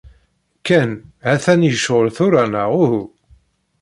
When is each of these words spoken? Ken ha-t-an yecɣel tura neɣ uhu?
Ken 0.67 0.91
ha-t-an 1.25 1.67
yecɣel 1.69 2.07
tura 2.15 2.43
neɣ 2.51 2.71
uhu? 2.83 3.03